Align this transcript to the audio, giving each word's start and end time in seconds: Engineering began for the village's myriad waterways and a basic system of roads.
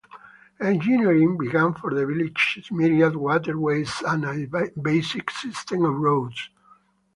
Engineering 0.59 1.37
began 1.37 1.75
for 1.75 1.93
the 1.93 2.07
village's 2.07 2.71
myriad 2.71 3.15
waterways 3.15 4.01
and 4.03 4.25
a 4.25 4.71
basic 4.75 5.29
system 5.29 5.85
of 5.85 5.93
roads. 5.93 6.49